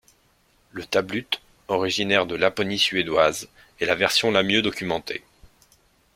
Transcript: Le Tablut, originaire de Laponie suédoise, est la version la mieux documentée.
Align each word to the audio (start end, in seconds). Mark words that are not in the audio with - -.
Le 0.71 0.83
Tablut, 0.83 1.27
originaire 1.67 2.25
de 2.25 2.33
Laponie 2.33 2.79
suédoise, 2.79 3.47
est 3.79 3.85
la 3.85 3.93
version 3.93 4.31
la 4.31 4.41
mieux 4.41 4.63
documentée. 4.63 5.23